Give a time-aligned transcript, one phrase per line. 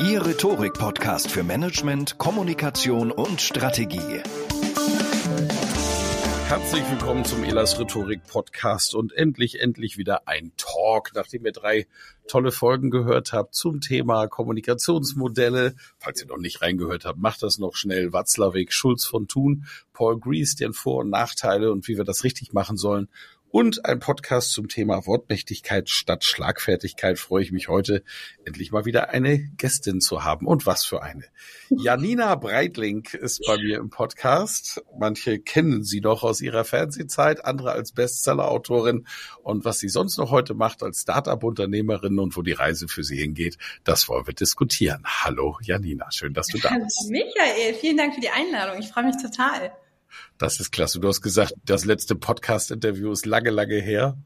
[0.00, 4.22] Ihr Rhetorik-Podcast für Management, Kommunikation und Strategie.
[6.48, 11.86] Herzlich willkommen zum Elas Rhetorik Podcast und endlich, endlich wieder ein Talk, nachdem ihr drei
[12.28, 15.74] tolle Folgen gehört habt zum Thema Kommunikationsmodelle.
[15.98, 18.12] Falls ihr noch nicht reingehört habt, macht das noch schnell.
[18.12, 22.52] Watzlawick, Schulz von Thun, Paul Grease, deren Vor- und Nachteile und wie wir das richtig
[22.52, 23.08] machen sollen
[23.52, 28.02] und ein Podcast zum Thema Wortmächtigkeit statt Schlagfertigkeit freue ich mich heute
[28.46, 30.46] endlich mal wieder eine Gästin zu haben.
[30.46, 31.24] Und was für eine.
[31.68, 34.82] Janina Breitling ist bei mir im Podcast.
[34.98, 39.06] Manche kennen sie noch aus ihrer Fernsehzeit, andere als Bestseller-Autorin.
[39.42, 43.18] Und was sie sonst noch heute macht als Start-up-Unternehmerin und wo die Reise für sie
[43.18, 45.02] hingeht, das wollen wir diskutieren.
[45.04, 46.96] Hallo Janina, schön, dass du da bist.
[47.00, 48.78] Hallo Michael, vielen Dank für die Einladung.
[48.80, 49.72] Ich freue mich total.
[50.38, 51.00] Das ist klasse.
[51.00, 54.16] Du hast gesagt, das letzte Podcast-Interview ist lange, lange her.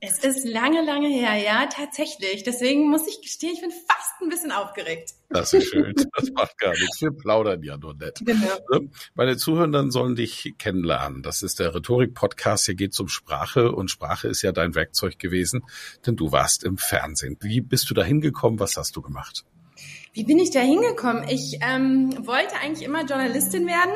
[0.00, 2.44] Es ist lange, lange her, ja, tatsächlich.
[2.44, 5.14] Deswegen muss ich gestehen, ich bin fast ein bisschen aufgeregt.
[5.28, 5.92] Das ist schön.
[6.16, 7.00] Das macht gar nichts.
[7.02, 8.20] Wir plaudern ja nur nett.
[8.24, 8.46] Genau.
[8.70, 8.90] Ne?
[9.16, 11.24] Meine Zuhörenden sollen dich kennenlernen.
[11.24, 12.66] Das ist der Rhetorik-Podcast.
[12.66, 15.64] Hier geht es um Sprache und Sprache ist ja dein Werkzeug gewesen,
[16.06, 17.36] denn du warst im Fernsehen.
[17.40, 18.60] Wie bist du da hingekommen?
[18.60, 19.44] Was hast du gemacht?
[20.12, 21.24] Wie bin ich da hingekommen?
[21.28, 23.94] Ich ähm, wollte eigentlich immer Journalistin werden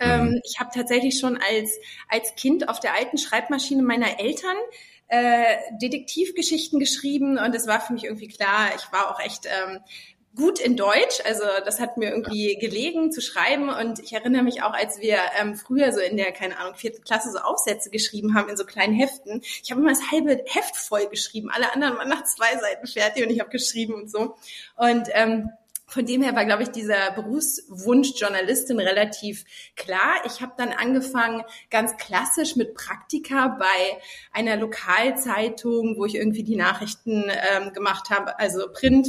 [0.00, 0.40] ähm, mhm.
[0.44, 1.78] ich habe tatsächlich schon als,
[2.08, 4.56] als Kind auf der alten Schreibmaschine meiner Eltern
[5.08, 9.80] äh, Detektivgeschichten geschrieben und es war für mich irgendwie klar, ich war auch echt ähm,
[10.36, 14.62] gut in Deutsch, also das hat mir irgendwie gelegen zu schreiben und ich erinnere mich
[14.62, 18.36] auch, als wir ähm, früher so in der, keine Ahnung, vierten Klasse so Aufsätze geschrieben
[18.36, 19.40] haben in so kleinen Heften.
[19.42, 23.24] Ich habe immer das halbe Heft voll geschrieben, alle anderen waren nach zwei Seiten fertig
[23.24, 24.36] und ich habe geschrieben und so.
[24.76, 25.50] Und ähm,
[25.90, 30.22] von dem her war, glaube ich, dieser Berufswunsch Journalistin relativ klar.
[30.24, 34.00] Ich habe dann angefangen, ganz klassisch mit Praktika bei
[34.32, 39.08] einer Lokalzeitung, wo ich irgendwie die Nachrichten ähm, gemacht habe, also Print.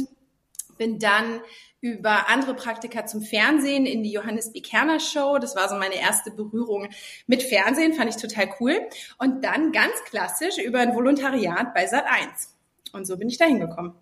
[0.76, 1.40] Bin dann
[1.80, 4.60] über andere Praktika zum Fernsehen in die Johannes B.
[4.60, 5.38] Kerner Show.
[5.38, 6.88] Das war so meine erste Berührung
[7.26, 8.80] mit Fernsehen, fand ich total cool.
[9.18, 12.56] Und dann ganz klassisch über ein Volontariat bei Sat 1.
[12.92, 13.94] Und so bin ich da hingekommen.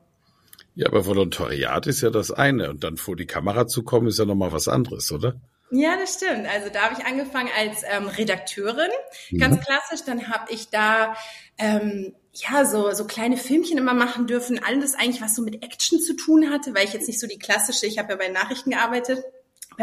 [0.80, 4.18] Ja, aber Volontariat ist ja das eine und dann vor die Kamera zu kommen, ist
[4.18, 5.34] ja nochmal was anderes, oder?
[5.70, 6.48] Ja, das stimmt.
[6.48, 8.88] Also da habe ich angefangen als ähm, Redakteurin,
[9.38, 9.60] ganz mhm.
[9.60, 10.06] klassisch.
[10.06, 11.14] Dann habe ich da
[11.58, 16.00] ähm, ja so so kleine Filmchen immer machen dürfen, alles eigentlich was so mit Action
[16.00, 17.84] zu tun hatte, weil ich jetzt nicht so die klassische.
[17.84, 19.22] Ich habe ja bei Nachrichten gearbeitet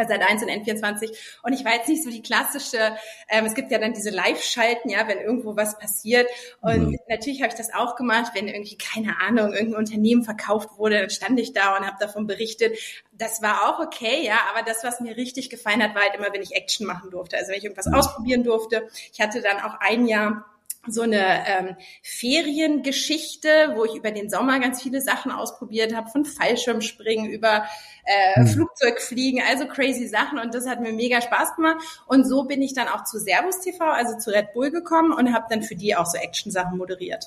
[0.05, 1.15] Sat 1 und N24.
[1.43, 2.95] Und ich war jetzt nicht so die klassische,
[3.29, 6.27] ähm, es gibt ja dann diese Live-Schalten, ja, wenn irgendwo was passiert.
[6.61, 6.99] Und mhm.
[7.09, 11.09] natürlich habe ich das auch gemacht, wenn irgendwie, keine Ahnung, irgendein Unternehmen verkauft wurde, dann
[11.09, 12.77] stand ich da und habe davon berichtet.
[13.11, 16.31] Das war auch okay, ja, aber das, was mir richtig gefallen hat, war halt immer,
[16.33, 17.37] wenn ich Action machen durfte.
[17.37, 17.95] Also wenn ich irgendwas mhm.
[17.95, 18.87] ausprobieren durfte.
[19.11, 20.45] Ich hatte dann auch ein Jahr
[20.91, 26.25] so eine ähm, Feriengeschichte, wo ich über den Sommer ganz viele Sachen ausprobiert habe, von
[26.25, 27.65] Fallschirmspringen über
[28.05, 28.47] äh, mhm.
[28.47, 32.73] Flugzeugfliegen, also crazy Sachen und das hat mir mega Spaß gemacht und so bin ich
[32.73, 35.95] dann auch zu Servus TV, also zu Red Bull gekommen und habe dann für die
[35.95, 37.25] auch so Action-Sachen moderiert.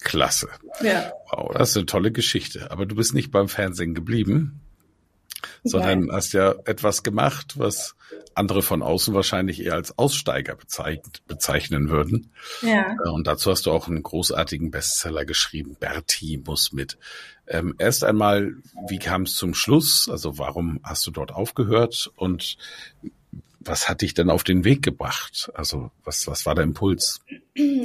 [0.00, 0.48] Klasse.
[0.80, 1.12] Ja.
[1.30, 2.70] Wow, das ist eine tolle Geschichte.
[2.70, 4.60] Aber du bist nicht beim Fernsehen geblieben,
[5.64, 6.14] sondern ja.
[6.14, 7.96] hast ja etwas gemacht, was
[8.34, 10.56] andere von außen wahrscheinlich eher als Aussteiger
[11.26, 12.32] bezeichnen würden.
[12.62, 12.96] Ja.
[13.04, 16.98] Äh, und dazu hast du auch einen großartigen Bestseller geschrieben, Berti muss mit.
[17.46, 18.54] Ähm, erst einmal,
[18.88, 20.08] wie kam es zum Schluss?
[20.10, 22.10] Also warum hast du dort aufgehört?
[22.14, 22.56] Und
[23.60, 25.50] was hat dich denn auf den Weg gebracht?
[25.54, 27.20] Also was, was war der Impuls?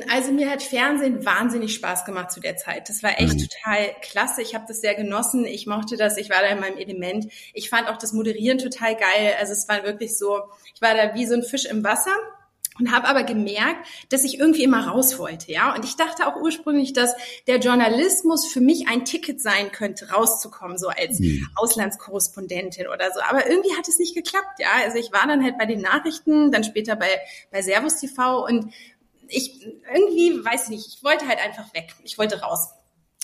[0.10, 2.88] Also mir hat Fernsehen wahnsinnig Spaß gemacht zu der Zeit.
[2.88, 3.48] Das war echt mhm.
[3.50, 4.42] total klasse.
[4.42, 5.44] Ich habe das sehr genossen.
[5.46, 6.18] Ich mochte das.
[6.18, 7.28] Ich war da in meinem Element.
[7.54, 9.36] Ich fand auch das Moderieren total geil.
[9.38, 10.44] Also es war wirklich so,
[10.74, 12.16] ich war da wie so ein Fisch im Wasser
[12.80, 15.74] und habe aber gemerkt, dass ich irgendwie immer raus wollte, ja.
[15.76, 17.14] Und ich dachte auch ursprünglich, dass
[17.48, 21.48] der Journalismus für mich ein Ticket sein könnte, rauszukommen, so als mhm.
[21.56, 23.22] Auslandskorrespondentin oder so.
[23.22, 24.70] Aber irgendwie hat es nicht geklappt, ja.
[24.84, 27.10] Also ich war dann halt bei den Nachrichten, dann später bei
[27.52, 28.74] bei Servus TV und
[29.28, 31.94] ich irgendwie weiß ich nicht, ich wollte halt einfach weg.
[32.04, 32.70] Ich wollte raus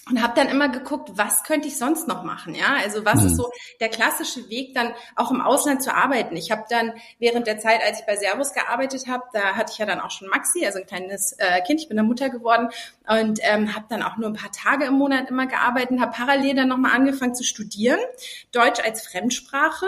[0.09, 2.75] und habe dann immer geguckt, was könnte ich sonst noch machen, ja?
[2.81, 3.27] Also was mhm.
[3.27, 6.36] ist so der klassische Weg, dann auch im Ausland zu arbeiten?
[6.36, 9.77] Ich habe dann während der Zeit, als ich bei Servus gearbeitet habe, da hatte ich
[9.77, 12.69] ja dann auch schon Maxi, also ein kleines äh, Kind, ich bin dann Mutter geworden
[13.07, 16.56] und ähm, habe dann auch nur ein paar Tage im Monat immer gearbeitet, habe parallel
[16.56, 18.00] dann nochmal angefangen zu studieren,
[18.51, 19.88] Deutsch als Fremdsprache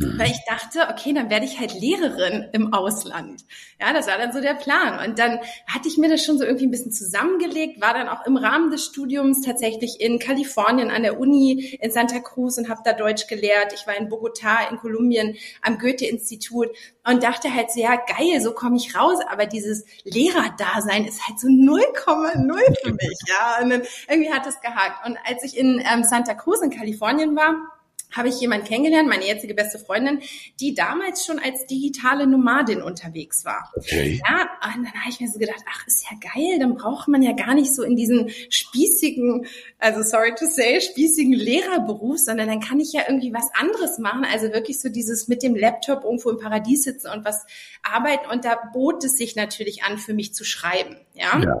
[0.00, 0.18] Mhm.
[0.18, 3.44] Weil ich dachte, okay, dann werde ich halt Lehrerin im Ausland.
[3.78, 5.06] Ja, das war dann so der Plan.
[5.06, 8.24] Und dann hatte ich mir das schon so irgendwie ein bisschen zusammengelegt, war dann auch
[8.24, 12.80] im Rahmen des Studiums tatsächlich in Kalifornien an der Uni in Santa Cruz und habe
[12.82, 13.74] da Deutsch gelehrt.
[13.74, 16.68] Ich war in Bogota in Kolumbien am Goethe-Institut
[17.06, 19.18] und dachte halt ja geil, so komme ich raus.
[19.30, 23.18] Aber dieses Lehrerdasein ist halt so 0,0 für mich.
[23.28, 25.06] Ja, und dann irgendwie hat es gehakt.
[25.06, 27.54] Und als ich in ähm, Santa Cruz in Kalifornien war,
[28.12, 30.20] habe ich jemanden kennengelernt, meine jetzige beste Freundin,
[30.60, 33.72] die damals schon als digitale Nomadin unterwegs war.
[33.76, 34.20] Okay.
[34.28, 37.22] Ja, und dann habe ich mir so gedacht, ach, ist ja geil, dann braucht man
[37.22, 39.46] ja gar nicht so in diesen spießigen,
[39.78, 44.24] also sorry to say, spießigen Lehrerberuf, sondern dann kann ich ja irgendwie was anderes machen.
[44.30, 47.44] Also wirklich so dieses mit dem Laptop irgendwo im Paradies sitzen und was
[47.82, 48.30] arbeiten.
[48.30, 50.96] Und da bot es sich natürlich an, für mich zu schreiben.
[51.14, 51.40] Ja.
[51.42, 51.60] ja.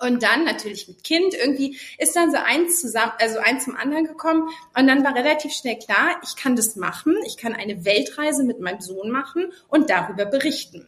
[0.00, 4.04] Und dann natürlich mit Kind irgendwie ist dann so eins zusammen, also eins zum anderen
[4.04, 4.48] gekommen.
[4.76, 7.16] Und dann war relativ schnell klar, ich kann das machen.
[7.26, 10.86] Ich kann eine Weltreise mit meinem Sohn machen und darüber berichten.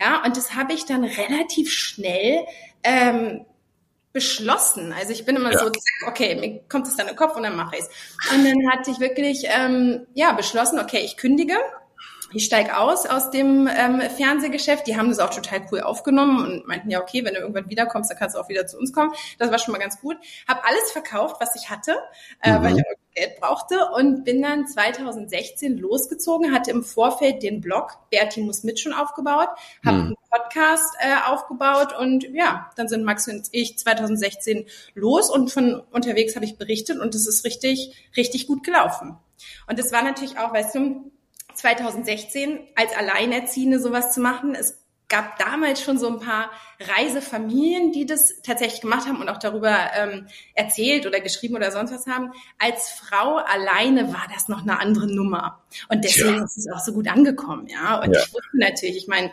[0.00, 2.46] Ja, und das habe ich dann relativ schnell
[2.84, 3.44] ähm,
[4.12, 4.92] beschlossen.
[4.92, 5.58] Also ich bin immer ja.
[5.58, 7.88] so, zack, okay, mir kommt es dann in den Kopf und dann mache ich es.
[8.32, 11.56] Und dann hatte ich wirklich ähm, ja beschlossen, okay, ich kündige
[12.34, 14.86] ich steige aus aus dem ähm, Fernsehgeschäft.
[14.86, 18.10] Die haben das auch total cool aufgenommen und meinten, ja, okay, wenn du irgendwann wiederkommst,
[18.10, 19.12] dann kannst du auch wieder zu uns kommen.
[19.38, 20.16] Das war schon mal ganz gut.
[20.48, 21.96] Hab alles verkauft, was ich hatte,
[22.42, 22.62] äh, mhm.
[22.62, 27.98] weil ich auch Geld brauchte und bin dann 2016 losgezogen, hatte im Vorfeld den Blog
[28.10, 29.48] Berti muss mit schon aufgebaut,
[29.84, 30.02] habe mhm.
[30.02, 35.82] einen Podcast äh, aufgebaut und ja, dann sind Max und ich 2016 los und von
[35.90, 39.18] unterwegs habe ich berichtet und es ist richtig, richtig gut gelaufen.
[39.68, 41.10] Und das war natürlich auch, weißt du,
[41.54, 44.54] 2016 als Alleinerziehende sowas zu machen.
[44.54, 44.82] Es
[45.12, 46.50] gab damals schon so ein paar
[46.80, 51.92] Reisefamilien, die das tatsächlich gemacht haben und auch darüber ähm, erzählt oder geschrieben oder sonst
[51.92, 52.32] was haben.
[52.58, 55.60] Als Frau alleine war das noch eine andere Nummer.
[55.90, 56.44] Und deswegen ja.
[56.44, 58.00] ist es auch so gut angekommen, ja.
[58.00, 58.20] Und ja.
[58.20, 59.30] ich wusste natürlich, ich meine,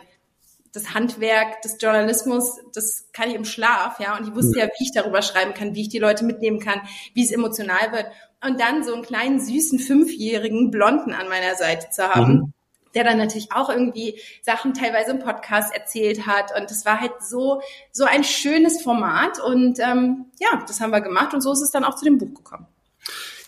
[0.72, 4.16] das Handwerk des Journalismus, das kann ich im Schlaf, ja.
[4.16, 6.80] Und ich wusste ja, wie ich darüber schreiben kann, wie ich die Leute mitnehmen kann,
[7.14, 8.06] wie es emotional wird
[8.44, 12.32] und dann so einen kleinen süßen fünfjährigen Blonden an meiner Seite zu haben.
[12.32, 12.52] Mhm.
[12.94, 16.58] Der dann natürlich auch irgendwie Sachen teilweise im Podcast erzählt hat.
[16.58, 17.62] Und das war halt so,
[17.92, 19.38] so ein schönes Format.
[19.38, 22.18] Und ähm, ja, das haben wir gemacht und so ist es dann auch zu dem
[22.18, 22.66] Buch gekommen.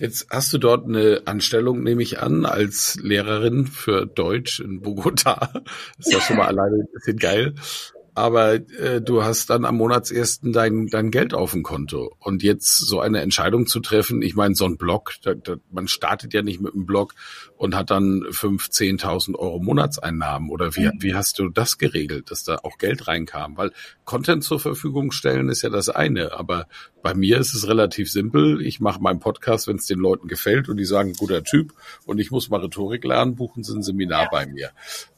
[0.03, 5.53] Jetzt hast du dort eine Anstellung, nehme ich an, als Lehrerin für Deutsch in Bogota.
[5.97, 7.55] Ist ja schon mal alleine ein bisschen geil
[8.15, 12.15] aber äh, du hast dann am Monatsersten dein, dein Geld auf dem Konto.
[12.19, 15.89] Und jetzt so eine Entscheidung zu treffen, ich meine, so ein Blog, da, da, man
[15.89, 17.15] startet ja nicht mit einem Blog
[17.57, 20.51] und hat dann 5.000, 10.000 Euro Monatseinnahmen.
[20.51, 23.57] Oder wie, wie hast du das geregelt, dass da auch Geld reinkam?
[23.57, 23.73] Weil
[24.05, 26.67] Content zur Verfügung stellen ist ja das eine, aber
[27.03, 28.61] bei mir ist es relativ simpel.
[28.61, 31.73] Ich mache meinen Podcast, wenn es den Leuten gefällt und die sagen, guter Typ
[32.05, 34.29] und ich muss mal Rhetorik lernen, buchen sie ein Seminar ja.
[34.31, 34.71] bei mir.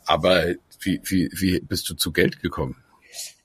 [0.06, 0.44] Aber
[0.80, 2.76] wie, wie, wie bist du zu Geld gekommen?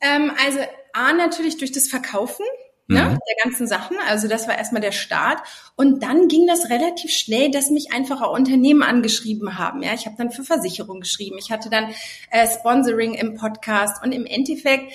[0.02, 0.60] Ähm, also
[0.94, 2.46] A natürlich durch das Verkaufen.
[2.92, 3.20] Ne, mhm.
[3.28, 3.98] der ganzen Sachen.
[4.08, 5.44] Also das war erstmal der Start.
[5.76, 9.84] Und dann ging das relativ schnell, dass mich einfach auch Unternehmen angeschrieben haben.
[9.84, 11.38] Ja, ich habe dann für Versicherung geschrieben.
[11.38, 11.94] Ich hatte dann
[12.32, 14.04] äh, Sponsoring im Podcast.
[14.04, 14.92] Und im Endeffekt,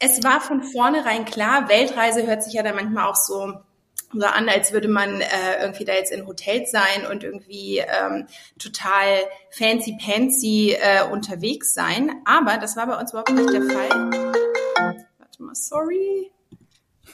[0.00, 3.52] es war von vornherein klar, Weltreise hört sich ja dann manchmal auch so
[4.12, 8.26] so an, als würde man äh, irgendwie da jetzt in Hotels sein und irgendwie ähm,
[8.58, 12.10] total fancy pancy äh, unterwegs sein.
[12.24, 14.10] Aber das war bei uns überhaupt nicht der Fall.
[15.18, 16.30] Warte mal, sorry.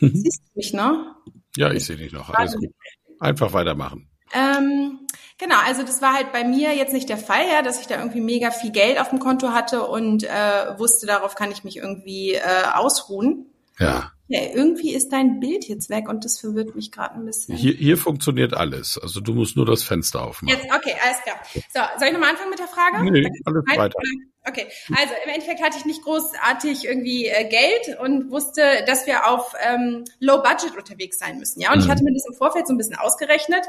[0.01, 1.17] Siehst du mich noch?
[1.57, 2.31] Ja, ich sehe dich noch.
[2.31, 2.71] Alles gut.
[3.19, 4.09] Einfach weitermachen.
[4.33, 5.07] Ähm,
[5.39, 7.99] genau, also das war halt bei mir jetzt nicht der Fall, ja, dass ich da
[7.99, 11.77] irgendwie mega viel Geld auf dem Konto hatte und äh, wusste, darauf kann ich mich
[11.77, 13.47] irgendwie äh, ausruhen.
[13.79, 14.13] Ja.
[14.29, 17.57] Okay, irgendwie ist dein Bild jetzt weg und das verwirrt mich gerade ein bisschen.
[17.57, 18.99] Hier, hier funktioniert alles.
[18.99, 20.59] Also du musst nur das Fenster aufmachen.
[20.59, 21.41] Jetzt, okay, alles klar.
[21.73, 23.05] So, soll ich nochmal anfangen mit der Frage?
[23.11, 23.79] Nee, alles Nein?
[23.79, 23.99] weiter.
[24.49, 24.67] Okay,
[24.97, 29.55] also im Endeffekt hatte ich nicht großartig irgendwie äh, Geld und wusste, dass wir auf
[29.65, 31.61] ähm, Low Budget unterwegs sein müssen.
[31.61, 31.91] Ja, und ich Mhm.
[31.91, 33.65] hatte mir das im Vorfeld so ein bisschen ausgerechnet.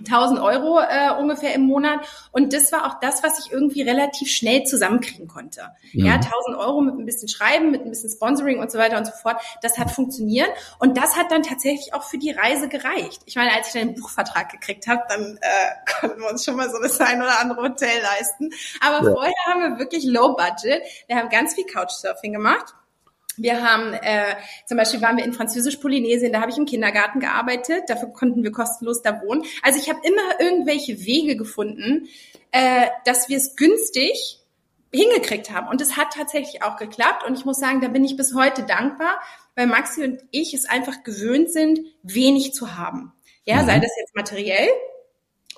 [0.00, 2.00] 1000 Euro äh, ungefähr im Monat.
[2.32, 5.70] Und das war auch das, was ich irgendwie relativ schnell zusammenkriegen konnte.
[5.92, 9.06] Ja, 1000 Euro mit ein bisschen Schreiben, mit ein bisschen Sponsoring und so weiter und
[9.06, 9.40] so fort.
[9.62, 10.50] Das hat funktioniert.
[10.78, 13.22] Und das hat dann tatsächlich auch für die Reise gereicht.
[13.26, 15.48] Ich meine, als ich dann den Buchvertrag gekriegt habe, dann äh,
[16.00, 18.50] konnten wir uns schon mal so das ein oder andere Hotel leisten.
[18.80, 19.12] Aber Ja.
[19.14, 20.82] vorher haben wir wirklich Low Budget.
[21.06, 22.74] Wir haben ganz viel Couchsurfing gemacht.
[23.36, 27.84] Wir haben, äh, zum Beispiel waren wir in Französisch-Polynesien, da habe ich im Kindergarten gearbeitet,
[27.88, 29.44] dafür konnten wir kostenlos da wohnen.
[29.62, 32.08] Also ich habe immer irgendwelche Wege gefunden,
[32.52, 34.40] äh, dass wir es günstig
[34.92, 35.68] hingekriegt haben.
[35.68, 37.24] Und es hat tatsächlich auch geklappt.
[37.26, 39.20] Und ich muss sagen, da bin ich bis heute dankbar,
[39.54, 43.12] weil Maxi und ich es einfach gewöhnt sind, wenig zu haben.
[43.44, 44.68] Ja, sei das jetzt materiell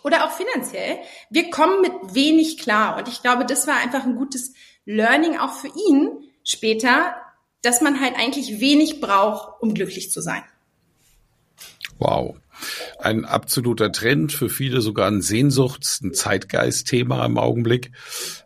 [0.03, 0.99] oder auch finanziell.
[1.31, 2.99] Wir kommen mit wenig klar.
[2.99, 4.53] Und ich glaube, das war einfach ein gutes
[4.85, 7.17] Learning auch für ihn später,
[7.63, 10.43] dass man halt eigentlich wenig braucht, um glücklich zu sein.
[11.99, 12.37] Wow.
[12.99, 17.93] Ein absoluter Trend, für viele sogar ein Sehnsuchts-, ein Zeitgeist-Thema im Augenblick.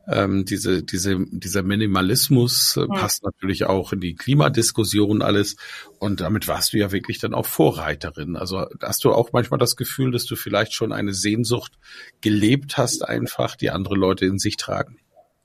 [0.07, 5.57] Ähm, diese, diese, dieser Minimalismus äh, passt natürlich auch in die Klimadiskussion alles.
[5.99, 8.37] Und damit warst du ja wirklich dann auch Vorreiterin.
[8.37, 11.73] Also hast du auch manchmal das Gefühl, dass du vielleicht schon eine Sehnsucht
[12.21, 14.99] gelebt hast, einfach, die andere Leute in sich tragen?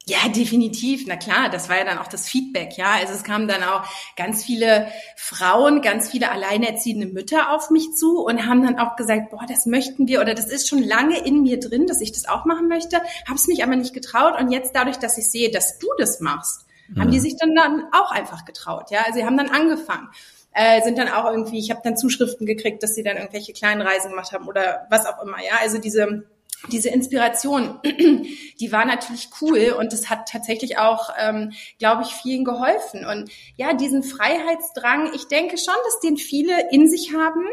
[0.09, 1.03] Ja, definitiv.
[1.05, 2.93] Na klar, das war ja dann auch das Feedback, ja.
[2.93, 3.83] Also es kamen dann auch
[4.15, 4.87] ganz viele
[5.17, 9.65] Frauen, ganz viele alleinerziehende Mütter auf mich zu und haben dann auch gesagt, boah, das
[9.65, 12.69] möchten wir oder das ist schon lange in mir drin, dass ich das auch machen
[12.69, 15.87] möchte, habe es mich aber nicht getraut und jetzt dadurch, dass ich sehe, dass du
[15.97, 16.65] das machst,
[16.97, 19.01] haben die sich dann, dann auch einfach getraut, ja.
[19.01, 20.07] Also sie haben dann angefangen.
[20.53, 23.81] Äh, sind dann auch irgendwie, ich habe dann Zuschriften gekriegt, dass sie dann irgendwelche kleinen
[23.81, 25.57] Reisen gemacht haben oder was auch immer, ja.
[25.61, 26.23] Also diese
[26.71, 27.79] diese Inspiration,
[28.59, 33.05] die war natürlich cool und das hat tatsächlich auch, ähm, glaube ich, vielen geholfen.
[33.05, 37.45] Und ja, diesen Freiheitsdrang, ich denke schon, dass den viele in sich haben,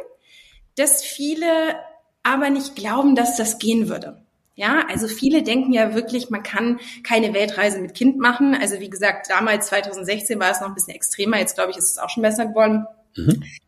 [0.76, 1.76] dass viele
[2.22, 4.24] aber nicht glauben, dass das gehen würde.
[4.56, 8.54] Ja, also viele denken ja wirklich, man kann keine Weltreise mit Kind machen.
[8.54, 11.38] Also wie gesagt, damals 2016 war es noch ein bisschen extremer.
[11.38, 12.86] Jetzt glaube ich, ist es auch schon besser geworden.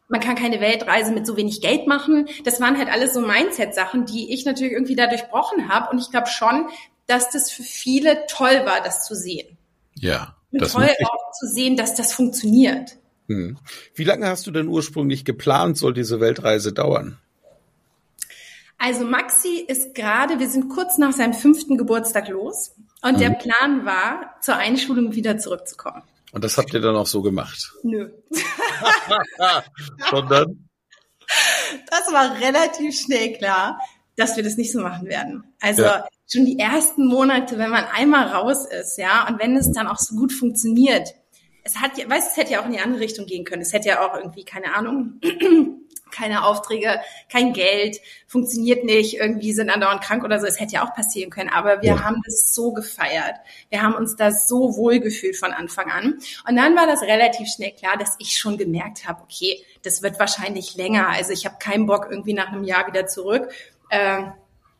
[0.08, 2.28] Man kann keine Weltreise mit so wenig Geld machen.
[2.44, 5.90] Das waren halt alles so Mindset-Sachen, die ich natürlich irgendwie da durchbrochen habe.
[5.90, 6.68] Und ich glaube schon,
[7.06, 9.56] dass das für viele toll war, das zu sehen.
[9.94, 10.36] Ja.
[10.52, 12.96] Und Das toll auch zu sehen, dass das funktioniert.
[13.28, 13.58] Hm.
[13.94, 17.18] Wie lange hast du denn ursprünglich geplant, soll diese Weltreise dauern?
[18.78, 22.74] Also Maxi ist gerade, wir sind kurz nach seinem fünften Geburtstag los.
[23.02, 26.02] Und der Plan war, zur Einschulung wieder zurückzukommen.
[26.36, 27.72] Und das habt ihr dann auch so gemacht.
[27.82, 28.10] Nö.
[30.10, 30.68] Sondern?
[31.88, 33.80] Das war relativ schnell klar,
[34.16, 35.44] dass wir das nicht so machen werden.
[35.62, 36.06] Also Ja.
[36.30, 39.96] schon die ersten Monate, wenn man einmal raus ist, ja, und wenn es dann auch
[39.96, 41.08] so gut funktioniert.
[41.64, 43.62] Es hat ja, weißt, es hätte ja auch in die andere Richtung gehen können.
[43.62, 45.18] Es hätte ja auch irgendwie, keine Ahnung,
[46.10, 50.46] keine Aufträge, kein Geld, funktioniert nicht, irgendwie sind andauernd krank oder so.
[50.46, 51.50] Es hätte ja auch passieren können.
[51.50, 52.04] Aber wir Ja.
[52.04, 53.34] haben das so gefeiert.
[53.70, 56.18] Wir haben uns da so wohl gefühlt von Anfang an.
[56.48, 60.18] Und dann war das relativ schnell klar, dass ich schon gemerkt habe, okay, das wird
[60.18, 61.08] wahrscheinlich länger.
[61.08, 63.50] Also ich habe keinen Bock irgendwie nach einem Jahr wieder zurück.
[63.90, 64.32] Ähm,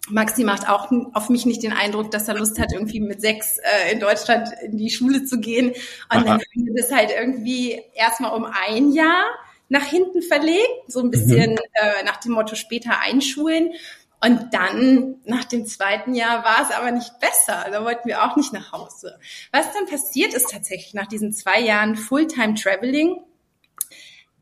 [0.09, 3.59] Maxi macht auch auf mich nicht den Eindruck, dass er Lust hat, irgendwie mit sechs
[3.59, 5.71] äh, in Deutschland in die Schule zu gehen.
[5.71, 5.77] Und
[6.09, 6.25] Aha.
[6.25, 9.25] dann wir das halt irgendwie erstmal um ein Jahr
[9.69, 13.73] nach hinten verlegt, so ein bisschen äh, nach dem Motto später einschulen.
[14.21, 17.67] Und dann, nach dem zweiten Jahr, war es aber nicht besser.
[17.71, 19.19] Da wollten wir auch nicht nach Hause.
[19.53, 23.21] Was dann passiert ist tatsächlich nach diesen zwei Jahren Fulltime-Traveling,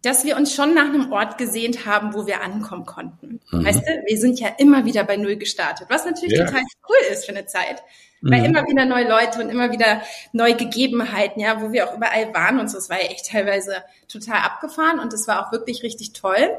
[0.04, 3.40] dass wir uns schon nach einem Ort gesehnt haben, wo wir ankommen konnten.
[3.50, 6.44] Weißt du, wir sind ja immer wieder bei Null gestartet, was natürlich Ja.
[6.44, 7.82] total cool ist für eine Zeit.
[8.26, 10.00] Weil immer wieder neue Leute und immer wieder
[10.32, 12.78] neue Gegebenheiten, ja, wo wir auch überall waren und so.
[12.78, 16.56] Es war ja echt teilweise total abgefahren und es war auch wirklich richtig toll.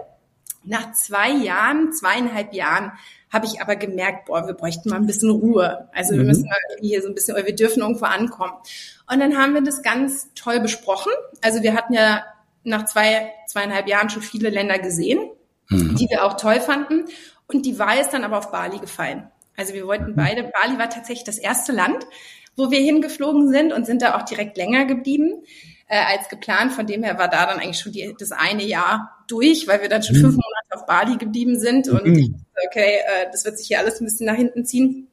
[0.64, 2.92] Nach zwei Jahren, zweieinhalb Jahren,
[3.34, 5.90] habe ich aber gemerkt, boah, wir bräuchten mal ein bisschen Ruhe.
[5.92, 8.54] Also wir müssen mal hier so ein bisschen, oder wir dürfen irgendwo ankommen.
[9.12, 11.12] Und dann haben wir das ganz toll besprochen.
[11.42, 12.24] Also wir hatten ja
[12.66, 15.20] nach zwei, zweieinhalb Jahren schon viele Länder gesehen,
[15.70, 17.06] die wir auch toll fanden.
[17.48, 19.30] Und die Wahl ist dann aber auf Bali gefallen.
[19.58, 22.06] Also wir wollten beide, Bali war tatsächlich das erste Land,
[22.56, 25.44] wo wir hingeflogen sind und sind da auch direkt länger geblieben
[25.88, 26.74] äh, als geplant.
[26.74, 29.90] Von dem her war da dann eigentlich schon die, das eine Jahr durch, weil wir
[29.90, 31.88] dann schon fünf Monate auf Bali geblieben sind.
[31.88, 35.08] Und ich dachte, okay, äh, das wird sich hier alles ein bisschen nach hinten ziehen.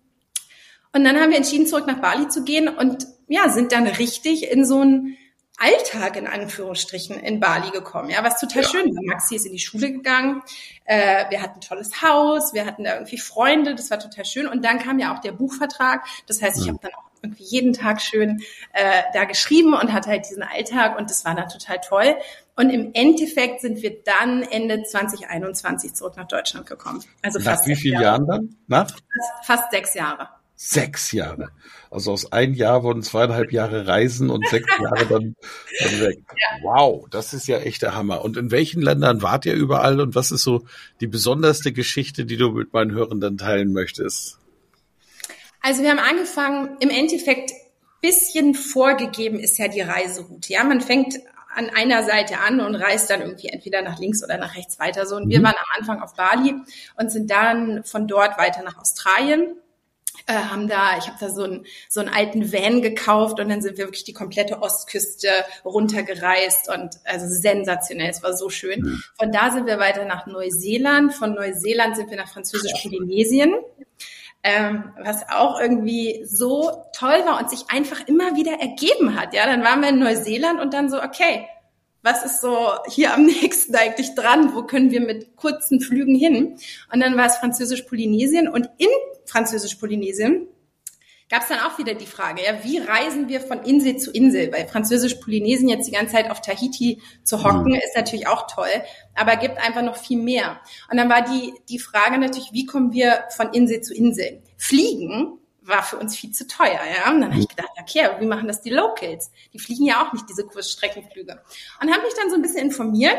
[0.93, 4.51] Und dann haben wir entschieden, zurück nach Bali zu gehen und ja, sind dann richtig
[4.51, 5.17] in so ein
[5.59, 8.69] Alltag in Anführungsstrichen in Bali gekommen, ja, was total ja.
[8.69, 9.03] schön war.
[9.05, 10.43] Maxi ist in die Schule gegangen,
[10.85, 14.47] äh, wir hatten ein tolles Haus, wir hatten da irgendwie Freunde, das war total schön.
[14.47, 16.71] Und dann kam ja auch der Buchvertrag, das heißt, ich mhm.
[16.71, 18.43] habe dann auch irgendwie jeden Tag schön
[18.73, 22.17] äh, da geschrieben und hatte halt diesen Alltag und das war dann total toll.
[22.57, 27.03] Und im Endeffekt sind wir dann Ende 2021 zurück nach Deutschland gekommen.
[27.23, 28.57] Also nach fast wie vielen Jahren dann?
[28.67, 28.91] Nach?
[28.91, 30.29] Fast, fast sechs Jahre.
[30.65, 31.51] Sechs Jahre.
[31.91, 35.35] Also aus ein Jahr wurden zweieinhalb Jahre Reisen und sechs Jahre dann,
[35.81, 36.21] dann weg.
[36.37, 36.59] Ja.
[36.63, 38.25] Wow, das ist ja echt der Hammer.
[38.25, 40.65] Und in welchen Ländern wart ihr überall und was ist so
[41.01, 44.39] die besonderste Geschichte, die du mit meinen Hörenden teilen möchtest?
[45.63, 47.51] Also wir haben angefangen, im Endeffekt
[48.01, 50.53] bisschen vorgegeben ist ja die Reiseroute.
[50.53, 51.17] Ja, man fängt
[51.57, 55.07] an einer Seite an und reist dann irgendwie entweder nach links oder nach rechts weiter.
[55.07, 55.45] So und wir mhm.
[55.45, 56.55] waren am Anfang auf Bali
[56.97, 59.57] und sind dann von dort weiter nach Australien
[60.27, 63.63] äh, haben da, ich habe da so einen so einen alten Van gekauft und dann
[63.63, 65.29] sind wir wirklich die komplette Ostküste
[65.65, 68.81] runtergereist und also sensationell, es war so schön.
[68.81, 69.03] Mhm.
[69.19, 73.55] Von da sind wir weiter nach Neuseeland, von Neuseeland sind wir nach Französisch-Polynesien.
[74.45, 79.35] Ähm, was auch irgendwie so toll war und sich einfach immer wieder ergeben hat.
[79.35, 81.47] Ja, dann waren wir in Neuseeland und dann so, okay,
[82.03, 84.55] was ist so hier am nächsten eigentlich dran?
[84.55, 86.59] Wo können wir mit kurzen Flügen hin?
[86.93, 88.89] Und dann war es Französisch-Polynesien und in
[89.27, 90.49] Französisch-Polynesien
[91.33, 94.53] gab es dann auch wieder die Frage, ja, wie reisen wir von Insel zu Insel?
[94.53, 97.77] Weil Französisch-Polynesien jetzt die ganze Zeit auf Tahiti zu hocken, mhm.
[97.77, 98.69] ist natürlich auch toll,
[99.15, 100.61] aber gibt einfach noch viel mehr.
[100.91, 104.43] Und dann war die, die Frage natürlich, wie kommen wir von Insel zu Insel?
[104.59, 107.11] Fliegen war für uns viel zu teuer, ja.
[107.13, 109.31] Und dann habe ich gedacht, okay, wie machen das die Locals?
[109.53, 111.41] Die fliegen ja auch nicht diese Kurzstreckenflüge.
[111.81, 113.17] Und habe mich dann so ein bisschen informiert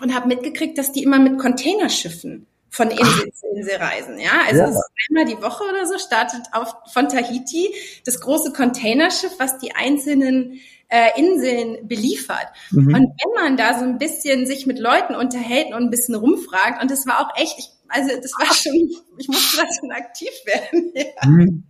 [0.00, 4.18] und habe mitgekriegt, dass die immer mit Containerschiffen von Insel zu Insel reisen.
[4.18, 4.80] Ja, also ja.
[5.08, 7.72] einmal die Woche oder so startet auf von Tahiti
[8.04, 12.48] das große Containerschiff, was die einzelnen äh, Inseln beliefert.
[12.70, 12.94] Mhm.
[12.94, 16.82] Und wenn man da so ein bisschen sich mit Leuten unterhält und ein bisschen rumfragt,
[16.82, 18.74] und das war auch echt, ich, also das war schon,
[19.18, 20.92] ich musste da schon aktiv werden.
[20.94, 21.28] Ja.
[21.28, 21.64] Mhm.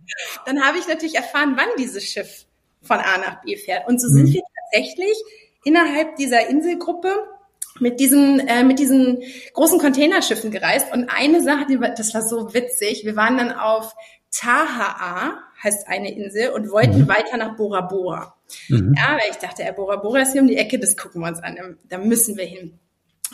[0.45, 2.45] Dann habe ich natürlich erfahren, wann dieses Schiff
[2.81, 3.87] von A nach B fährt.
[3.87, 4.13] Und so mhm.
[4.13, 4.41] sind wir
[4.71, 5.15] tatsächlich
[5.63, 7.11] innerhalb dieser Inselgruppe
[7.79, 12.53] mit diesen äh, mit diesen großen Containerschiffen gereist und eine Sache, die, das war so
[12.53, 13.03] witzig.
[13.03, 13.93] Wir waren dann auf
[14.31, 17.07] Tahaa, heißt eine Insel, und wollten mhm.
[17.07, 18.35] weiter nach Bora Bora.
[18.69, 18.93] Mhm.
[18.97, 21.27] Ja, weil ich dachte, ja, Bora Bora ist hier um die Ecke, das gucken wir
[21.27, 22.79] uns an, da müssen wir hin.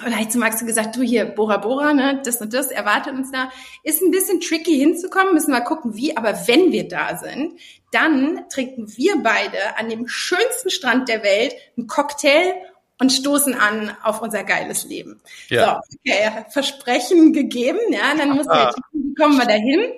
[0.03, 3.13] Da habe ich zu Max gesagt, du hier, Bora Bora, ne, das und das erwartet
[3.13, 3.51] uns da.
[3.83, 6.17] Ist ein bisschen tricky hinzukommen, müssen wir gucken, wie.
[6.17, 7.59] Aber wenn wir da sind,
[7.91, 12.53] dann trinken wir beide an dem schönsten Strand der Welt einen Cocktail
[12.99, 15.21] und stoßen an auf unser geiles Leben.
[15.49, 15.81] Ja.
[15.89, 19.91] So, okay, Versprechen gegeben, ja, dann mussten wir, wie kommen wir dahin?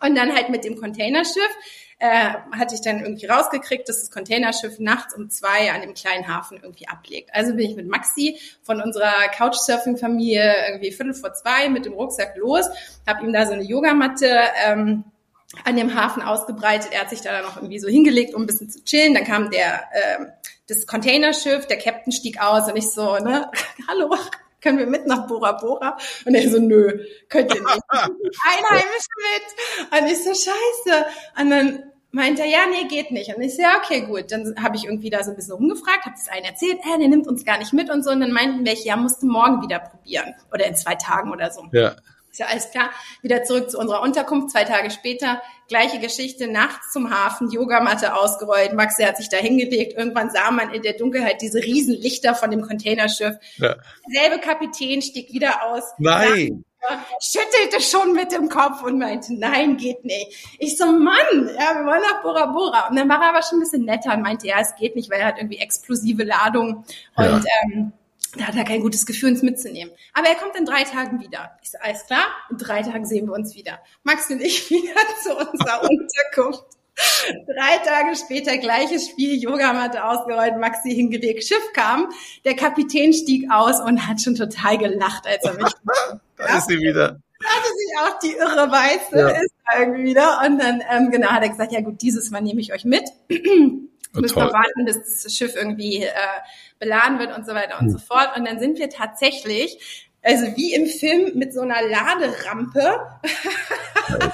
[0.00, 1.50] Und dann halt mit dem Containerschiff
[1.98, 6.28] äh, hatte ich dann irgendwie rausgekriegt, dass das Containerschiff nachts um zwei an dem kleinen
[6.28, 7.30] Hafen irgendwie ablegt.
[7.32, 12.36] Also bin ich mit Maxi von unserer Couchsurfing-Familie irgendwie viertel vor zwei mit dem Rucksack
[12.36, 12.66] los,
[13.06, 15.04] habe ihm da so eine Yogamatte ähm,
[15.64, 16.92] an dem Hafen ausgebreitet.
[16.92, 19.14] Er hat sich da dann noch irgendwie so hingelegt, um ein bisschen zu chillen.
[19.14, 20.26] Dann kam der äh,
[20.68, 23.50] das Containerschiff, der Captain stieg aus und ich so, ne,
[23.88, 24.14] hallo,
[24.66, 25.96] können wir mit nach Bora Bora?
[26.24, 26.98] Und er so, nö,
[27.28, 27.82] könnt ihr nicht.
[27.90, 30.00] Einheimisch mit.
[30.00, 31.06] Und ich so, scheiße.
[31.40, 33.32] Und dann meinte er, ja, nee, geht nicht.
[33.32, 34.32] Und ich so, ja, okay, gut.
[34.32, 37.08] Dann habe ich irgendwie da so ein bisschen rumgefragt, habe das einen erzählt, äh, der
[37.08, 38.10] nimmt uns gar nicht mit und so.
[38.10, 40.34] Und dann meinten welche, ja, musst du morgen wieder probieren.
[40.52, 41.62] Oder in zwei Tagen oder so.
[41.72, 41.94] Ja.
[42.28, 42.90] Ist ja alles klar.
[43.22, 44.50] Wieder zurück zu unserer Unterkunft.
[44.50, 48.72] Zwei Tage später, gleiche Geschichte, nachts zum Hafen, Yogamatte ausgerollt.
[48.72, 49.96] Maxi hat sich da hingelegt.
[49.96, 53.36] Irgendwann sah man in der Dunkelheit diese Riesenlichter von dem Containerschiff.
[53.56, 53.76] Ja.
[54.08, 55.82] Derselbe Kapitän stieg wieder aus.
[55.98, 56.64] Nein.
[57.20, 60.56] schüttelte schon mit dem Kopf und meinte, nein, geht nicht.
[60.58, 62.88] Ich so, Mann, ja, wir wollen nach Bora Bora.
[62.88, 65.10] Und dann war er aber schon ein bisschen netter und meinte, ja, es geht nicht,
[65.10, 66.84] weil er hat irgendwie explosive Ladung.
[67.16, 67.40] Und ja.
[67.64, 67.92] ähm,
[68.36, 69.92] da hat er kein gutes Gefühl, uns mitzunehmen.
[70.12, 71.56] Aber er kommt in drei Tagen wieder.
[71.62, 73.80] Ich so, alles klar, in drei Tagen sehen wir uns wieder.
[74.02, 76.64] Max und ich wieder zu unserer Unterkunft.
[77.46, 82.08] Drei Tage später gleiches Spiel, Yogamatte ausgerollt, Maxi hingelegt, Schiff kam,
[82.46, 85.72] der Kapitän stieg aus und hat schon total gelacht, als er mich.
[86.36, 87.20] da ist sie wieder.
[87.38, 89.28] Da hatte sich auch die irre Weiße, ja.
[89.28, 90.40] ist irgendwie wieder.
[90.46, 93.04] Und dann, ähm, genau, hat er gesagt, ja gut, dieses Mal nehme ich euch mit.
[94.20, 96.12] Müssen wir warten, bis das Schiff irgendwie äh,
[96.78, 97.92] beladen wird und so weiter und hm.
[97.92, 98.36] so fort.
[98.36, 103.00] Und dann sind wir tatsächlich, also wie im Film, mit so einer Laderampe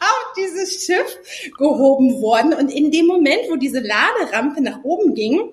[0.00, 2.54] auf dieses Schiff gehoben worden.
[2.54, 5.52] Und in dem Moment, wo diese Laderampe nach oben ging,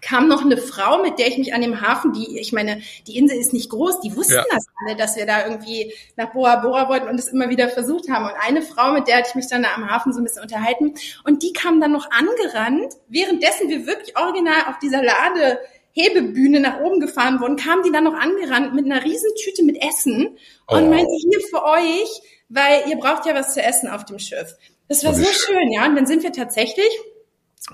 [0.00, 3.16] kam noch eine Frau, mit der ich mich an dem Hafen, die, ich meine, die
[3.16, 4.44] Insel ist nicht groß, die wussten ja.
[4.50, 8.08] das alle, dass wir da irgendwie nach Bora Bora wollten und es immer wieder versucht
[8.08, 8.24] haben.
[8.24, 10.42] Und eine Frau, mit der hatte ich mich dann da am Hafen so ein bisschen
[10.42, 15.58] unterhalten und die kam dann noch angerannt, währenddessen wir wirklich original auf dieser Lade
[15.92, 20.36] Hebebühne nach oben gefahren wurden, kam die dann noch angerannt mit einer Riesentüte mit Essen
[20.66, 20.90] und oh.
[20.90, 24.56] meinte, hier für euch, weil ihr braucht ja was zu essen auf dem Schiff.
[24.88, 25.86] Das war so schön, ja.
[25.86, 26.88] Und dann sind wir tatsächlich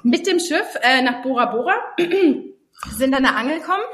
[0.02, 1.74] mit dem Schiff äh, nach Bora Bora,
[2.96, 3.85] sind dann da angekommen.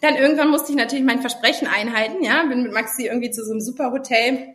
[0.00, 3.52] Dann irgendwann musste ich natürlich mein Versprechen einhalten, ja, bin mit Maxi irgendwie zu so
[3.52, 4.54] einem Superhotel.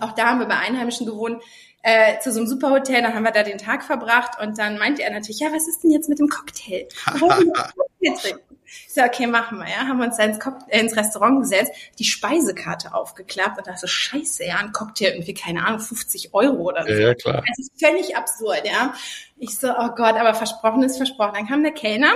[0.00, 1.42] Auch da haben wir bei Einheimischen gewohnt,
[1.88, 5.04] äh, zu so einem Superhotel, dann haben wir da den Tag verbracht und dann meinte
[5.04, 6.88] er natürlich, ja, was ist denn jetzt mit dem Cocktail?
[7.98, 9.86] Ich so, okay, machen wir, ja.
[9.86, 13.86] Haben wir uns da ins, äh, ins Restaurant gesetzt, die Speisekarte aufgeklappt und dachte so,
[13.86, 16.92] scheiße, ja, ein Cocktail irgendwie, keine Ahnung, 50 Euro oder so.
[16.92, 17.44] Ja, klar.
[17.46, 18.92] Das ist völlig absurd, ja.
[19.38, 21.34] Ich so, oh Gott, aber versprochen ist versprochen.
[21.34, 22.12] Dann kam der Kellner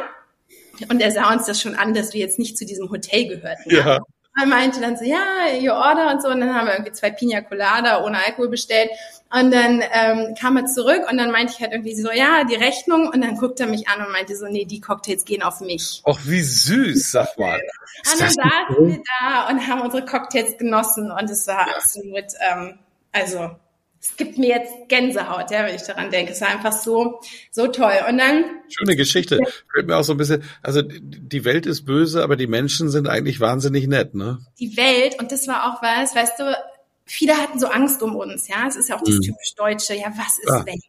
[0.89, 3.71] und er sah uns das schon an, dass wir jetzt nicht zu diesem Hotel gehörten.
[3.75, 4.01] Ja.
[4.41, 5.19] Er meinte dann so, ja,
[5.61, 6.29] your order und so.
[6.29, 8.91] Und dann haben wir irgendwie zwei Pina Colada ohne Alkohol bestellt.
[9.33, 12.57] Und dann ähm, kam er zurück und dann meinte ich halt irgendwie so, ja, die
[12.57, 13.09] Rechnung.
[13.09, 16.03] Und dann guckte er mich an und meinte so, nee, die Cocktails gehen auf mich.
[16.05, 17.61] Ach, wie süß, sag mal.
[18.13, 21.75] und dann saßen wir da und haben unsere Cocktails genossen und es war ja.
[21.77, 22.79] absolut, ähm,
[23.13, 23.51] also
[24.01, 26.33] es gibt mir jetzt Gänsehaut, ja, wenn ich daran denke.
[26.33, 27.93] Es war einfach so, so toll.
[28.09, 28.45] Und dann.
[28.69, 29.39] Schöne Geschichte.
[29.73, 33.09] Fällt mir auch so ein bisschen, also die Welt ist böse, aber die Menschen sind
[33.09, 34.39] eigentlich wahnsinnig nett, ne?
[34.59, 36.57] Die Welt, und das war auch was, weißt du,
[37.05, 38.67] viele hatten so Angst um uns, ja.
[38.67, 39.21] Es ist ja auch das mhm.
[39.21, 40.65] typisch Deutsche, ja, was ist ja.
[40.65, 40.81] wenn?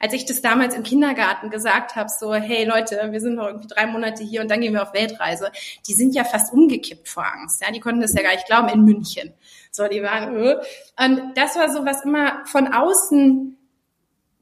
[0.00, 3.68] Als ich das damals im Kindergarten gesagt habe, so, hey Leute, wir sind noch irgendwie
[3.68, 5.50] drei Monate hier und dann gehen wir auf Weltreise,
[5.88, 7.70] die sind ja fast umgekippt vor Angst, ja.
[7.70, 9.32] Die konnten das ja gar nicht glauben in München.
[9.70, 10.56] So, die waren, äh.
[10.98, 13.56] und das war so, was immer von außen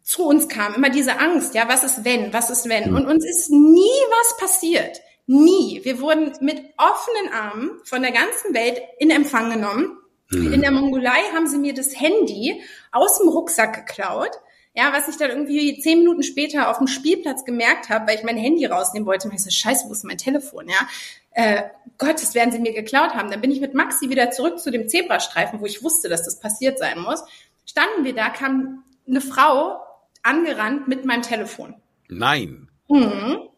[0.02, 2.90] zu uns kam, immer diese Angst, ja, was ist wenn, was ist wenn?
[2.90, 2.96] Mhm.
[2.96, 5.00] Und uns ist nie was passiert.
[5.26, 5.80] Nie.
[5.82, 9.98] Wir wurden mit offenen Armen von der ganzen Welt in Empfang genommen.
[10.30, 10.52] Mhm.
[10.52, 12.62] In der Mongolei haben sie mir das Handy
[12.92, 14.30] aus dem Rucksack geklaut.
[14.76, 18.24] Ja, was ich dann irgendwie zehn Minuten später auf dem Spielplatz gemerkt habe, weil ich
[18.24, 19.26] mein Handy rausnehmen wollte.
[19.26, 20.68] Und ich so, scheiße, wo ist mein Telefon?
[20.68, 20.86] Ja,
[21.30, 21.62] äh,
[21.96, 23.30] Gott, das werden sie mir geklaut haben.
[23.30, 26.40] Dann bin ich mit Maxi wieder zurück zu dem Zebrastreifen, wo ich wusste, dass das
[26.40, 27.24] passiert sein muss.
[27.64, 29.80] Standen wir da, kam eine Frau
[30.22, 31.74] angerannt mit meinem Telefon.
[32.08, 32.68] Nein.
[32.88, 33.48] Mhm.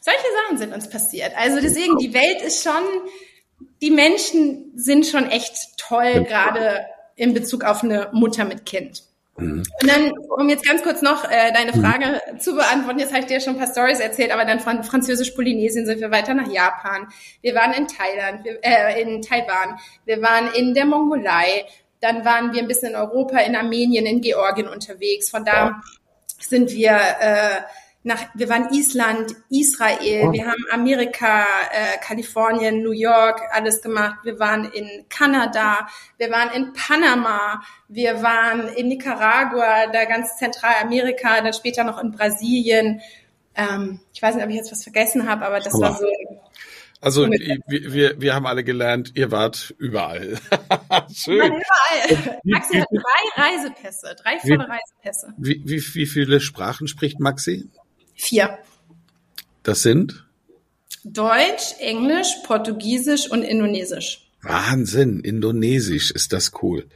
[0.00, 1.32] Solche Sachen sind uns passiert.
[1.36, 2.82] Also deswegen, die Welt ist schon,
[3.82, 9.04] die Menschen sind schon echt toll, gerade in Bezug auf eine Mutter mit Kind.
[9.40, 9.62] Mhm.
[9.82, 11.82] Und dann, um jetzt ganz kurz noch äh, deine mhm.
[11.82, 12.38] Frage mhm.
[12.38, 15.86] zu beantworten, jetzt habe ich dir schon ein paar Stories erzählt, aber dann von Französisch-Polynesien
[15.86, 17.08] sind wir weiter nach Japan.
[17.42, 21.66] Wir waren in Thailand, wir, äh, in Taiwan, wir waren in der Mongolei,
[22.00, 25.30] dann waren wir ein bisschen in Europa, in Armenien, in Georgien unterwegs.
[25.30, 25.80] Von da
[26.38, 27.60] sind wir äh,
[28.02, 30.32] nach, wir waren Island, Israel, oh.
[30.32, 34.20] wir haben Amerika, äh, Kalifornien, New York, alles gemacht.
[34.24, 35.86] Wir waren in Kanada,
[36.16, 42.12] wir waren in Panama, wir waren in Nicaragua, da ganz Zentralamerika, dann später noch in
[42.12, 43.02] Brasilien.
[43.54, 46.06] Ähm, ich weiß nicht, ob ich jetzt was vergessen habe, aber das war so.
[47.02, 50.38] Also wir, wir, wir haben alle gelernt, ihr wart überall.
[51.14, 51.36] Schön.
[51.46, 52.40] überall.
[52.44, 55.34] Maxi hat drei Reisepässe, drei volle wie, Reisepässe.
[55.38, 57.70] Wie, wie, wie viele Sprachen spricht Maxi?
[58.20, 58.58] Vier.
[59.62, 60.26] Das sind?
[61.04, 64.30] Deutsch, Englisch, Portugiesisch und Indonesisch.
[64.42, 66.86] Wahnsinn, Indonesisch ist das cool.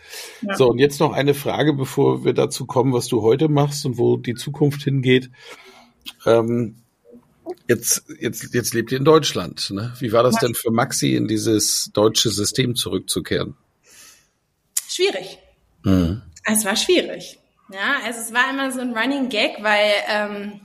[0.42, 0.54] Ja.
[0.54, 3.96] So, und jetzt noch eine Frage, bevor wir dazu kommen, was du heute machst und
[3.96, 5.30] wo die Zukunft hingeht.
[6.26, 6.76] Ähm,
[7.68, 9.70] jetzt, jetzt, jetzt lebt ihr in Deutschland.
[9.70, 9.94] Ne?
[10.00, 13.56] Wie war das denn für Maxi, in dieses deutsche System zurückzukehren?
[14.88, 15.38] Schwierig.
[15.84, 16.20] Mhm.
[16.44, 17.38] Es war schwierig.
[17.72, 20.60] Ja, also es war immer so ein Running Gag, weil ähm,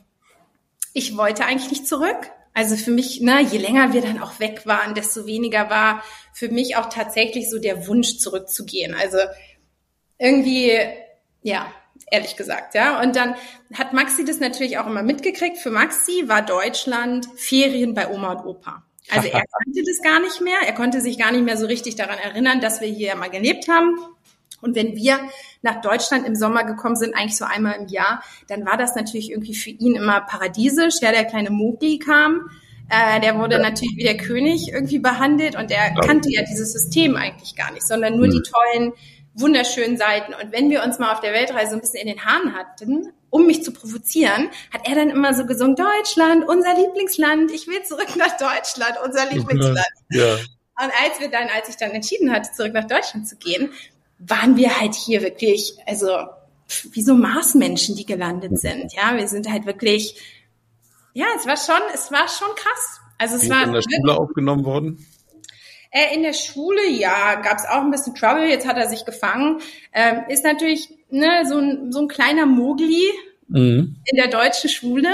[0.99, 2.29] ich wollte eigentlich nicht zurück.
[2.53, 6.49] Also für mich, ne, je länger wir dann auch weg waren, desto weniger war für
[6.49, 8.93] mich auch tatsächlich so der Wunsch zurückzugehen.
[8.93, 9.17] Also
[10.17, 10.77] irgendwie,
[11.41, 11.71] ja,
[12.12, 13.01] ehrlich gesagt, ja.
[13.01, 13.35] Und dann
[13.73, 15.57] hat Maxi das natürlich auch immer mitgekriegt.
[15.57, 18.83] Für Maxi war Deutschland Ferien bei Oma und Opa.
[19.09, 20.59] Also er kannte das gar nicht mehr.
[20.65, 23.69] Er konnte sich gar nicht mehr so richtig daran erinnern, dass wir hier mal gelebt
[23.69, 23.97] haben.
[24.62, 25.19] Und wenn wir
[25.62, 29.32] nach Deutschland im Sommer gekommen sind, eigentlich so einmal im Jahr, dann war das natürlich
[29.32, 30.95] irgendwie für ihn immer paradiesisch.
[31.02, 32.50] Ja, der kleine Mogli kam,
[32.89, 37.15] äh, der wurde natürlich wie der König irgendwie behandelt und er kannte ja dieses System
[37.15, 38.32] eigentlich gar nicht, sondern nur mhm.
[38.32, 38.93] die tollen,
[39.36, 40.34] wunderschönen Seiten.
[40.34, 43.45] Und wenn wir uns mal auf der Weltreise ein bisschen in den Haaren hatten, um
[43.45, 48.15] mich zu provozieren, hat er dann immer so gesungen, Deutschland, unser Lieblingsland, ich will zurück
[48.17, 49.86] nach Deutschland, unser Lieblingsland.
[50.10, 50.34] Ja.
[50.34, 53.72] Und als wir dann, als ich dann entschieden hatte, zurück nach Deutschland zu gehen,
[54.19, 56.10] waren wir halt hier wirklich, also
[56.91, 58.93] wie so Marsmenschen, die gelandet sind.
[58.93, 60.15] Ja, wir sind halt wirklich
[61.13, 62.99] Ja, es war schon, es war schon krass.
[63.17, 65.05] Also es war in der Schule aufgenommen worden?
[65.91, 68.47] Äh, in der Schule, ja, gab es auch ein bisschen Trouble.
[68.47, 69.62] Jetzt hat er sich gefangen.
[69.93, 73.10] Ähm, ist natürlich ne, so, ein, so ein kleiner Mogli
[73.47, 73.97] mhm.
[74.05, 75.10] in der deutschen Schule.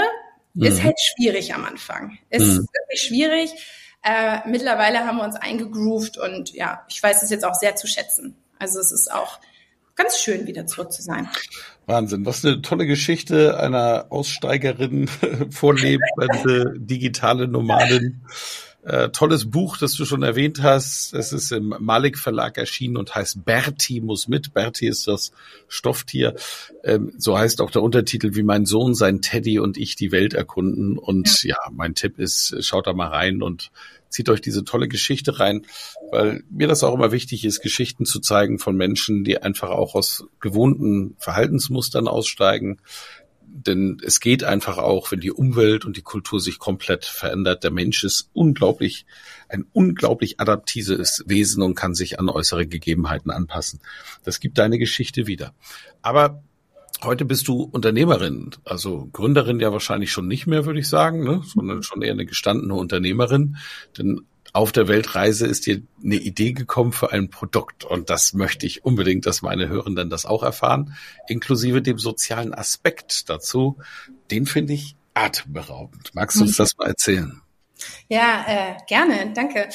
[0.54, 0.84] Ist mhm.
[0.84, 2.18] halt schwierig am Anfang.
[2.30, 2.66] Ist mhm.
[2.72, 3.50] wirklich schwierig.
[4.02, 7.86] Äh, mittlerweile haben wir uns eingegroovt und ja, ich weiß es jetzt auch sehr zu
[7.86, 8.36] schätzen.
[8.58, 9.40] Also es ist auch
[9.94, 11.28] ganz schön, wieder zurück zu sein.
[11.86, 15.08] Wahnsinn, was eine tolle Geschichte einer Aussteigerin,
[15.50, 18.22] vorlebende digitale Nomadin.
[18.86, 21.12] Äh, tolles Buch, das du schon erwähnt hast.
[21.12, 24.54] Es ist im Malik Verlag erschienen und heißt Berti muss mit.
[24.54, 25.32] Berti ist das
[25.66, 26.36] Stofftier.
[26.84, 30.34] Ähm, so heißt auch der Untertitel, wie mein Sohn, sein Teddy und ich die Welt
[30.34, 30.98] erkunden.
[30.98, 33.72] Und ja, ja mein Tipp ist, schaut da mal rein und
[34.08, 35.66] zieht euch diese tolle Geschichte rein,
[36.12, 39.96] weil mir das auch immer wichtig ist, Geschichten zu zeigen von Menschen, die einfach auch
[39.96, 42.78] aus gewohnten Verhaltensmustern aussteigen,
[43.56, 47.64] denn es geht einfach auch, wenn die Umwelt und die Kultur sich komplett verändert.
[47.64, 49.06] Der Mensch ist unglaublich,
[49.48, 53.80] ein unglaublich adaptives Wesen und kann sich an äußere Gegebenheiten anpassen.
[54.24, 55.54] Das gibt deine Geschichte wieder.
[56.02, 56.42] Aber
[57.02, 61.42] heute bist du Unternehmerin, also Gründerin ja wahrscheinlich schon nicht mehr, würde ich sagen, ne?
[61.44, 63.56] sondern schon eher eine gestandene Unternehmerin.
[63.98, 68.64] Denn auf der Weltreise ist dir eine Idee gekommen für ein Produkt und das möchte
[68.64, 70.96] ich unbedingt, dass meine Hörenden das auch erfahren,
[71.28, 73.76] inklusive dem sozialen Aspekt dazu.
[74.30, 76.14] Den finde ich atemberaubend.
[76.14, 76.62] Magst du uns mhm.
[76.62, 77.42] das mal erzählen?
[78.08, 79.68] Ja, äh, gerne, danke.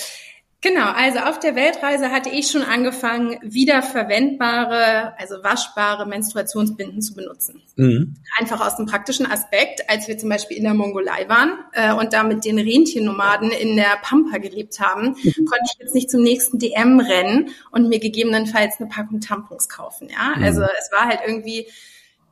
[0.63, 7.63] Genau, also auf der Weltreise hatte ich schon angefangen, wiederverwendbare, also waschbare Menstruationsbinden zu benutzen.
[7.77, 8.17] Mhm.
[8.37, 12.13] Einfach aus dem praktischen Aspekt, als wir zum Beispiel in der Mongolei waren äh, und
[12.13, 15.45] da mit den Rentiernomaden in der Pampa gelebt haben, mhm.
[15.45, 20.09] konnte ich jetzt nicht zum nächsten DM rennen und mir gegebenenfalls eine Packung Tampons kaufen.
[20.09, 20.43] Ja, mhm.
[20.43, 21.65] also es war halt irgendwie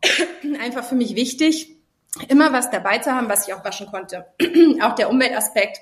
[0.62, 1.78] einfach für mich wichtig,
[2.28, 4.28] immer was dabei zu haben, was ich auch waschen konnte.
[4.82, 5.80] auch der Umweltaspekt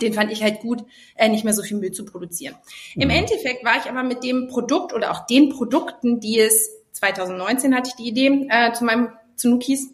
[0.00, 0.84] den fand ich halt gut,
[1.16, 2.56] äh, nicht mehr so viel Müll zu produzieren.
[2.94, 3.02] Mhm.
[3.02, 7.74] Im Endeffekt war ich aber mit dem Produkt oder auch den Produkten, die es 2019
[7.74, 9.90] hatte ich die Idee äh, zu meinem zu Nukis,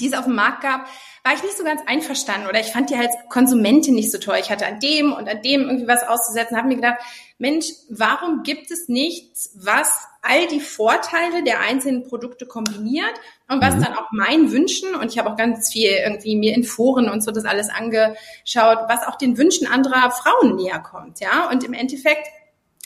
[0.00, 0.86] die es auf dem Markt gab,
[1.24, 4.36] war ich nicht so ganz einverstanden oder ich fand die halt Konsumentin nicht so toll.
[4.40, 6.98] Ich hatte an dem und an dem irgendwie was auszusetzen, habe mir gedacht,
[7.38, 13.14] Mensch, warum gibt es nichts, was all die Vorteile der einzelnen Produkte kombiniert
[13.48, 13.82] und was mhm.
[13.82, 17.22] dann auch meinen Wünschen, und ich habe auch ganz viel irgendwie mir in Foren und
[17.22, 21.48] so das alles angeschaut, was auch den Wünschen anderer Frauen näher kommt, ja.
[21.50, 22.26] Und im Endeffekt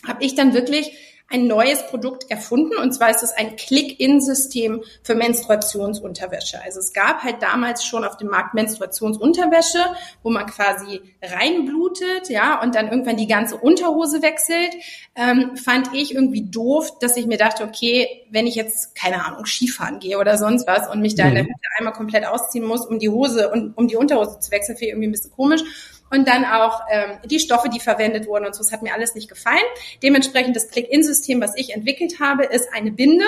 [0.07, 5.14] habe ich dann wirklich ein neues Produkt erfunden und zwar ist es ein Click-in-System für
[5.14, 6.61] Menstruationsunterwäsche.
[6.61, 9.79] Also es gab halt damals schon auf dem Markt Menstruationsunterwäsche,
[10.25, 14.75] wo man quasi reinblutet, ja, und dann irgendwann die ganze Unterhose wechselt.
[15.14, 19.47] Ähm, fand ich irgendwie doof, dass ich mir dachte, okay, wenn ich jetzt keine Ahnung
[19.47, 21.49] Skifahren gehe oder sonst was und mich da in der mhm.
[21.49, 24.87] Hütte einmal komplett ausziehen muss, um die Hose und um die Unterhose zu wechseln, finde
[24.87, 25.62] ich irgendwie ein bisschen komisch
[26.11, 28.62] und dann auch ähm, die Stoffe, die verwendet wurden und so.
[28.62, 29.59] Das hat mir alles nicht gefallen.
[30.03, 33.25] Dementsprechend das Click-In-System, was ich entwickelt habe, ist eine Binde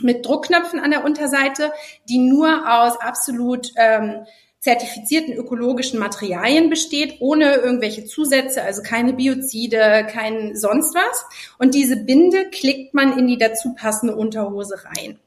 [0.00, 1.72] mit Druckknöpfen an der Unterseite,
[2.08, 4.26] die nur aus absolut ähm,
[4.64, 11.26] zertifizierten ökologischen Materialien besteht, ohne irgendwelche Zusätze, also keine Biozide, kein sonst was.
[11.58, 15.18] Und diese Binde klickt man in die dazu passende Unterhose rein.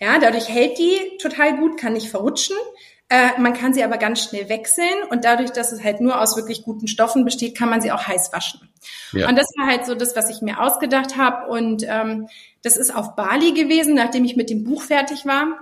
[0.00, 2.56] Ja, dadurch hält die total gut, kann nicht verrutschen.
[3.10, 6.36] Äh, man kann sie aber ganz schnell wechseln und dadurch, dass es halt nur aus
[6.36, 8.68] wirklich guten Stoffen besteht, kann man sie auch heiß waschen.
[9.12, 9.28] Ja.
[9.28, 11.50] Und das war halt so das, was ich mir ausgedacht habe.
[11.50, 12.28] Und ähm,
[12.62, 15.58] das ist auf Bali gewesen, nachdem ich mit dem Buch fertig war.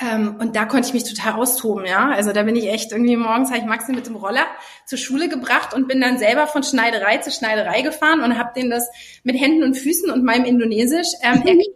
[0.00, 2.10] Ähm, und da konnte ich mich total austoben, ja.
[2.10, 4.46] Also da bin ich echt irgendwie morgens habe ich Maxi mit dem Roller
[4.86, 8.70] zur Schule gebracht und bin dann selber von Schneiderei zu Schneiderei gefahren und habe denen
[8.70, 8.88] das
[9.24, 11.66] mit Händen und Füßen und meinem Indonesisch ähm, erklärt.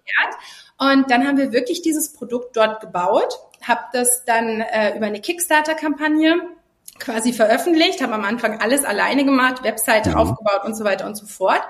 [0.78, 3.38] Und dann haben wir wirklich dieses Produkt dort gebaut
[3.68, 6.35] habe das dann äh, über eine Kickstarter-Kampagne
[6.98, 10.16] quasi veröffentlicht, habe am Anfang alles alleine gemacht, Webseite ja.
[10.16, 11.62] aufgebaut und so weiter und so fort.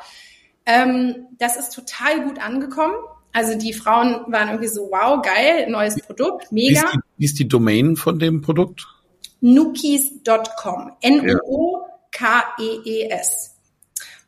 [0.67, 2.95] Ähm, das ist total gut angekommen.
[3.33, 6.69] Also die Frauen waren irgendwie so, wow, geil, neues Produkt, mega.
[6.69, 8.87] Wie ist die, wie ist die Domain von dem Produkt?
[9.41, 10.93] Nookies.com.
[11.01, 11.93] N-O-O-K-E-E-S.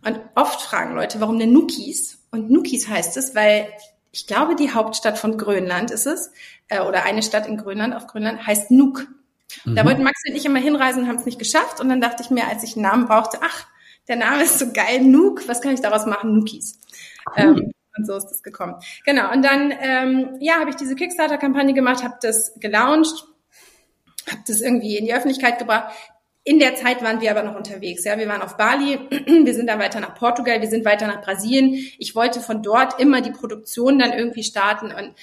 [0.04, 2.18] Und oft fragen Leute, warum denn Nookies?
[2.30, 3.68] Und Nookies heißt es, weil
[4.14, 6.30] ich glaube, die Hauptstadt von Grönland ist es,
[6.68, 9.08] äh, oder eine Stadt in Grönland, auf Grönland, heißt Nuuk.
[9.64, 9.74] Mhm.
[9.74, 11.80] Da wollten Max und ich immer hinreisen und haben es nicht geschafft.
[11.80, 13.66] Und dann dachte ich mir, als ich einen Namen brauchte, ach,
[14.06, 16.32] der Name ist so geil, Nuuk, was kann ich daraus machen?
[16.32, 16.78] Nookies.
[17.36, 17.58] Cool.
[17.58, 18.76] Ähm, und so ist das gekommen.
[19.04, 19.32] Genau.
[19.32, 23.26] Und dann, ähm, ja, habe ich diese Kickstarter-Kampagne gemacht, habe das gelauncht,
[24.30, 25.92] habe das irgendwie in die Öffentlichkeit gebracht.
[26.46, 28.04] In der Zeit waren wir aber noch unterwegs.
[28.04, 31.22] Ja, wir waren auf Bali, wir sind dann weiter nach Portugal, wir sind weiter nach
[31.22, 31.74] Brasilien.
[31.98, 35.14] Ich wollte von dort immer die Produktion dann irgendwie starten und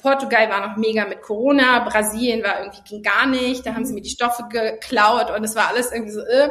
[0.00, 3.92] Portugal war noch mega mit Corona, Brasilien war irgendwie ging gar nicht, da haben sie
[3.92, 6.20] mir die Stoffe geklaut und es war alles irgendwie so.
[6.20, 6.50] Äh.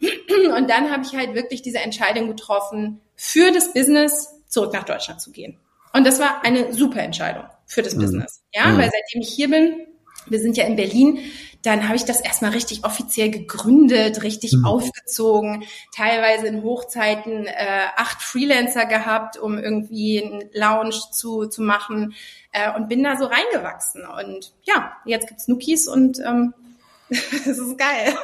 [0.56, 5.20] Und dann habe ich halt wirklich diese Entscheidung getroffen, für das Business zurück nach Deutschland
[5.20, 5.58] zu gehen.
[5.92, 8.00] Und das war eine super Entscheidung für das mhm.
[8.00, 8.42] Business.
[8.54, 8.78] Ja, mhm.
[8.78, 9.86] weil seitdem ich hier bin,
[10.26, 11.18] wir sind ja in Berlin,
[11.62, 14.64] dann habe ich das erstmal richtig offiziell gegründet, richtig mhm.
[14.64, 22.14] aufgezogen, teilweise in Hochzeiten äh, acht Freelancer gehabt, um irgendwie einen Lounge zu, zu machen
[22.52, 24.02] äh, und bin da so reingewachsen.
[24.06, 26.54] Und ja, jetzt gibt's Nookies und ähm,
[27.10, 28.14] das ist geil.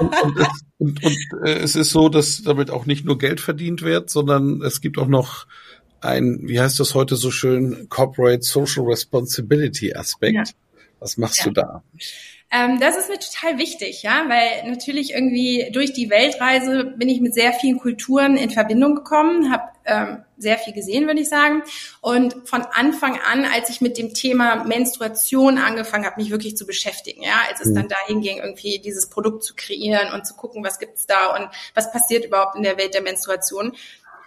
[0.00, 3.40] und, und, es, und, und äh, es ist so, dass damit auch nicht nur Geld
[3.40, 5.46] verdient wird, sondern es gibt auch noch
[6.00, 10.34] ein, wie heißt das heute so schön, Corporate Social Responsibility Aspekt.
[10.34, 10.44] Ja.
[11.00, 11.44] Was machst ja.
[11.44, 11.82] du da?
[12.56, 17.20] Ähm, das ist mir total wichtig, ja, weil natürlich irgendwie durch die Weltreise bin ich
[17.20, 21.64] mit sehr vielen Kulturen in Verbindung gekommen, habe ähm, sehr viel gesehen, würde ich sagen.
[22.00, 26.64] Und von Anfang an, als ich mit dem Thema Menstruation angefangen habe, mich wirklich zu
[26.64, 27.74] beschäftigen, ja, als es mhm.
[27.74, 31.48] dann dahin ging, irgendwie dieses Produkt zu kreieren und zu gucken, was gibt's da und
[31.74, 33.72] was passiert überhaupt in der Welt der Menstruation,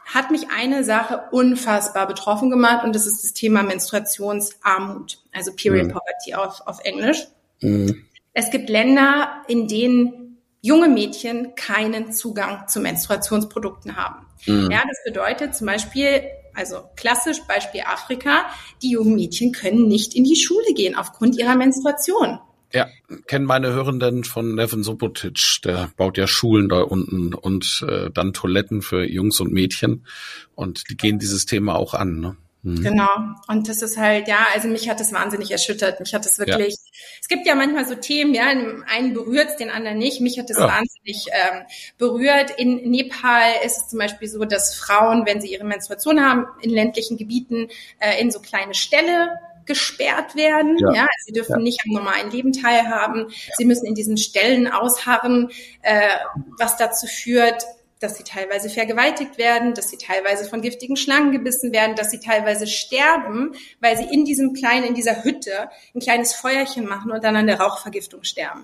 [0.03, 5.87] hat mich eine Sache unfassbar betroffen gemacht und das ist das Thema Menstruationsarmut, also Period
[5.87, 5.91] mhm.
[5.91, 7.27] Poverty auf, auf Englisch.
[7.61, 8.06] Mhm.
[8.39, 14.27] Es gibt Länder, in denen junge Mädchen keinen Zugang zu Menstruationsprodukten haben.
[14.45, 14.69] Mhm.
[14.69, 16.21] Ja, das bedeutet zum Beispiel,
[16.53, 18.45] also klassisch Beispiel Afrika,
[18.83, 22.37] die jungen Mädchen können nicht in die Schule gehen aufgrund ihrer Menstruation.
[22.71, 22.85] Ja,
[23.25, 28.33] kennen meine Hörenden von Neven Sobotic, der baut ja Schulen da unten und äh, dann
[28.33, 30.05] Toiletten für Jungs und Mädchen
[30.53, 32.19] und die gehen dieses Thema auch an.
[32.19, 32.37] Ne?
[32.67, 32.83] Mhm.
[32.83, 33.09] Genau.
[33.47, 36.01] Und das ist halt, ja, also mich hat das wahnsinnig erschüttert.
[36.01, 36.91] Mich hat das wirklich, ja.
[37.21, 40.19] es gibt ja manchmal so Themen, ja, einen berührt es, den anderen nicht.
[40.19, 40.67] Mich hat das ja.
[40.67, 41.63] wahnsinnig ähm,
[41.97, 42.51] berührt.
[42.57, 46.69] In Nepal ist es zum Beispiel so, dass Frauen, wenn sie ihre Menstruation haben, in
[46.69, 49.29] ländlichen Gebieten äh, in so kleine Ställe
[49.65, 50.77] gesperrt werden.
[50.79, 51.59] Ja, ja sie dürfen ja.
[51.59, 53.27] nicht am normalen Leben teilhaben.
[53.57, 55.51] Sie müssen in diesen Stellen ausharren,
[55.83, 56.09] äh,
[56.57, 57.63] was dazu führt,
[57.99, 62.19] dass sie teilweise vergewaltigt werden, dass sie teilweise von giftigen Schlangen gebissen werden, dass sie
[62.19, 67.23] teilweise sterben, weil sie in diesem kleinen, in dieser Hütte ein kleines Feuerchen machen und
[67.23, 68.63] dann an der Rauchvergiftung sterben.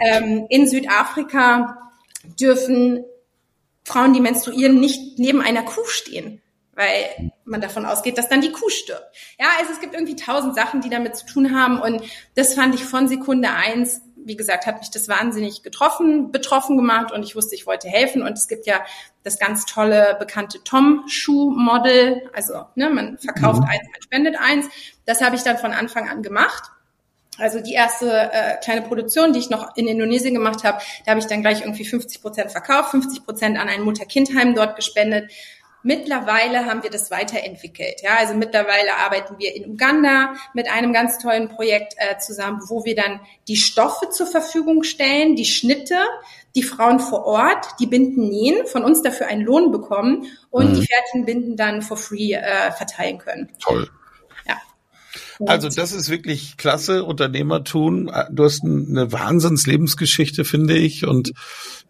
[0.00, 1.92] Ähm, in Südafrika
[2.40, 3.04] dürfen
[3.84, 6.40] Frauen, die menstruieren, nicht neben einer Kuh stehen,
[6.74, 9.04] weil man davon ausgeht, dass dann die Kuh stirbt.
[9.38, 12.02] Ja, also es gibt irgendwie tausend Sachen, die damit zu tun haben und
[12.34, 17.12] das fand ich von Sekunde eins wie gesagt, hat mich das wahnsinnig getroffen, betroffen gemacht
[17.12, 18.22] und ich wusste, ich wollte helfen.
[18.22, 18.84] Und es gibt ja
[19.22, 22.30] das ganz tolle, bekannte Tom-Schuh-Model.
[22.32, 23.68] Also, ne, man verkauft mhm.
[23.68, 24.66] eins, man spendet eins.
[25.06, 26.70] Das habe ich dann von Anfang an gemacht.
[27.38, 31.20] Also die erste äh, kleine Produktion, die ich noch in Indonesien gemacht habe, da habe
[31.20, 35.32] ich dann gleich irgendwie 50 Prozent verkauft, 50 Prozent an ein Mutter-Kind-Heim dort gespendet.
[35.82, 38.02] Mittlerweile haben wir das weiterentwickelt.
[38.02, 42.84] Ja, also mittlerweile arbeiten wir in Uganda mit einem ganz tollen Projekt äh, zusammen, wo
[42.84, 45.96] wir dann die Stoffe zur Verfügung stellen, die Schnitte,
[46.54, 50.74] die Frauen vor Ort, die Binden nähen, von uns dafür einen Lohn bekommen und mhm.
[50.74, 53.48] die fertigen Binden dann for free äh, verteilen können.
[53.58, 53.88] Toll.
[55.46, 58.10] Also das ist wirklich klasse Unternehmertum.
[58.30, 61.06] Du hast eine Wahnsinns-Lebensgeschichte, finde ich.
[61.06, 61.32] Und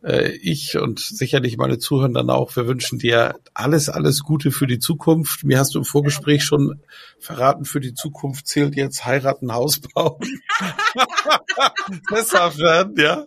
[0.02, 4.66] äh, ich und sicherlich meine Zuhörer dann auch, wir wünschen dir alles, alles Gute für
[4.66, 5.44] die Zukunft.
[5.44, 6.80] Mir hast du im Vorgespräch schon
[7.18, 10.20] verraten, für die Zukunft zählt jetzt heiraten, Haus bauen.
[12.10, 13.26] Deshalb werden, ja?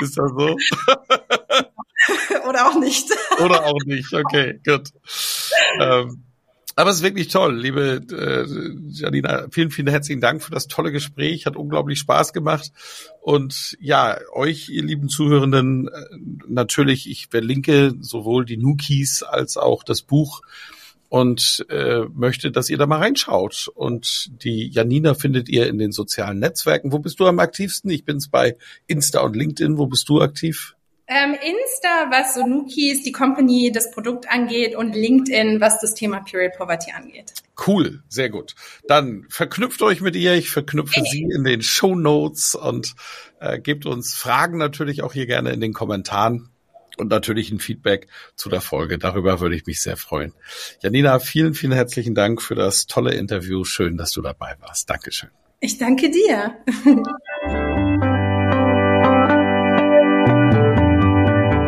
[0.00, 0.56] Ist das so?
[2.48, 3.06] Oder auch nicht.
[3.42, 4.90] Oder auch nicht, okay, gut.
[5.80, 6.23] Ähm,
[6.76, 8.46] aber es ist wirklich toll, liebe äh,
[8.90, 9.46] Janina.
[9.50, 11.46] Vielen, vielen herzlichen Dank für das tolle Gespräch.
[11.46, 12.72] Hat unglaublich Spaß gemacht.
[13.20, 15.92] Und ja, euch, ihr lieben Zuhörenden, äh,
[16.48, 20.42] natürlich, ich verlinke sowohl die Nookies als auch das Buch
[21.08, 23.70] und äh, möchte, dass ihr da mal reinschaut.
[23.72, 26.90] Und die Janina findet ihr in den sozialen Netzwerken.
[26.90, 27.88] Wo bist du am aktivsten?
[27.90, 28.56] Ich bin's bei
[28.88, 29.78] Insta und LinkedIn.
[29.78, 30.74] Wo bist du aktiv?
[31.06, 36.20] Ähm, Insta, was so Nukis, die Company, das Produkt angeht und LinkedIn, was das Thema
[36.20, 37.34] Period Poverty angeht.
[37.66, 38.54] Cool, sehr gut.
[38.88, 40.34] Dann verknüpft euch mit ihr.
[40.34, 41.08] Ich verknüpfe hey.
[41.10, 42.94] sie in den Show Notes und
[43.38, 46.48] äh, gebt uns Fragen natürlich auch hier gerne in den Kommentaren
[46.96, 48.98] und natürlich ein Feedback zu der Folge.
[48.98, 50.32] Darüber würde ich mich sehr freuen.
[50.80, 53.64] Janina, vielen, vielen herzlichen Dank für das tolle Interview.
[53.64, 54.88] Schön, dass du dabei warst.
[54.88, 55.30] Dankeschön.
[55.60, 56.56] Ich danke dir.